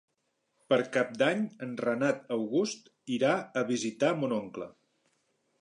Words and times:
Per 0.71 0.79
Cap 0.95 1.11
d'Any 1.21 1.43
en 1.67 1.75
Renat 1.85 2.33
August 2.37 2.91
irà 3.19 3.37
a 3.63 3.67
visitar 3.71 4.11
mon 4.23 4.35
oncle. 4.43 4.73